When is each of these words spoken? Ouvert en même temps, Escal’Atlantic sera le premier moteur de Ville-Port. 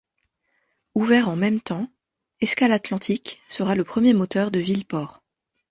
Ouvert 0.95 1.29
en 1.29 1.35
même 1.35 1.61
temps, 1.61 1.87
Escal’Atlantic 2.39 3.39
sera 3.47 3.75
le 3.75 3.83
premier 3.83 4.13
moteur 4.13 4.49
de 4.49 4.57
Ville-Port. 4.59 5.21